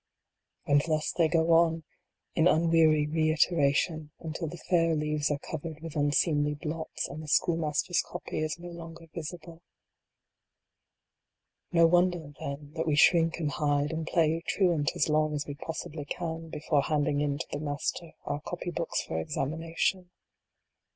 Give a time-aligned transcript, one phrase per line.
[0.65, 1.83] And thus they go on,
[2.33, 7.91] in unweary reiteration, until the fair leaves are covered with unseemly blots, and the Schoolmaster
[7.93, 9.61] s copy is no longer visible.
[11.71, 15.53] No wonder, then, that we shrink and hide, and play truant as long as we
[15.53, 20.09] possibly can, before handing in to the Master our copy books for examination.